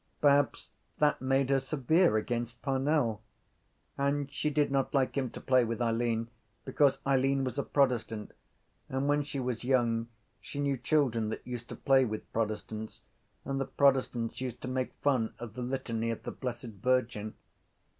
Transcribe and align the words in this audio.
Perhaps 0.19 0.71
that 0.97 1.21
made 1.21 1.51
her 1.51 1.59
severe 1.59 2.17
against 2.17 2.63
Parnell. 2.63 3.21
And 3.99 4.31
she 4.33 4.49
did 4.49 4.71
not 4.71 4.95
like 4.95 5.15
him 5.15 5.29
to 5.29 5.39
play 5.39 5.63
with 5.63 5.79
Eileen 5.79 6.27
because 6.65 6.97
Eileen 7.05 7.43
was 7.43 7.59
a 7.59 7.63
protestant 7.63 8.31
and 8.89 9.07
when 9.07 9.21
she 9.21 9.39
was 9.39 9.63
young 9.63 10.07
she 10.39 10.59
knew 10.59 10.75
children 10.77 11.29
that 11.29 11.45
used 11.45 11.69
to 11.69 11.75
play 11.75 12.03
with 12.03 12.33
protestants 12.33 13.03
and 13.45 13.61
the 13.61 13.65
protestants 13.65 14.41
used 14.41 14.59
to 14.63 14.67
make 14.67 14.91
fun 15.03 15.35
of 15.37 15.53
the 15.53 15.61
litany 15.61 16.09
of 16.09 16.23
the 16.23 16.31
Blessed 16.31 16.81
Virgin. 16.81 17.35